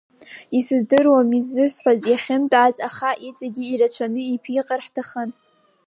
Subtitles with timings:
[0.57, 5.29] Исыздыруам изызҳәаз, иахьынтәаауаз, аха иҵегьы ирацәаны иԥиҟар ҳҭахын.